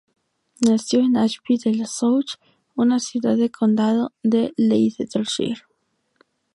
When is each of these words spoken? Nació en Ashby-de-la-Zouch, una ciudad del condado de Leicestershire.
Nació 0.67 1.01
en 1.01 1.15
Ashby-de-la-Zouch, 1.15 2.39
una 2.75 2.97
ciudad 2.97 3.37
del 3.37 3.51
condado 3.51 4.13
de 4.23 4.51
Leicestershire. 4.57 5.61